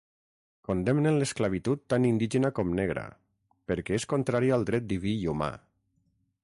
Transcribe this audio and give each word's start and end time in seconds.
Condemnen 0.69 1.19
l'esclavitud 1.23 1.83
tant 1.95 2.07
indígena 2.13 2.51
com 2.61 2.73
negra, 2.81 3.05
perquè 3.73 4.01
és 4.01 4.09
contrària 4.17 4.59
al 4.59 4.69
dret 4.71 4.91
diví 4.95 5.13
i 5.21 5.33
humà. 5.35 5.55